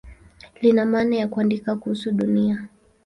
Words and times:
Lina 0.61 0.85
maana 0.85 1.15
ya 1.15 1.27
"kuandika 1.27 1.75
kuhusu 1.75 2.11
Dunia". 2.11 2.67